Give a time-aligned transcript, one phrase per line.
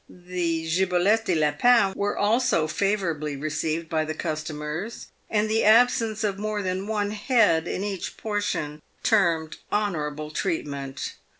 [0.09, 6.39] The gibelottes de lapin were also favourably received by the customers, and the absence of
[6.39, 11.17] more than one head in each portion termed honourable treatment.